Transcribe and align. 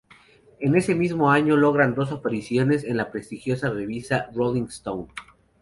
En 0.59 0.73
ese 0.75 0.95
mismo 0.95 1.29
año 1.29 1.55
logran 1.57 1.93
dos 1.93 2.11
apariciones 2.11 2.83
en 2.85 2.97
la 2.97 3.11
prestigiosa 3.11 3.69
revista 3.69 4.31
"Rolling 4.33 4.63
Stone". 4.65 5.09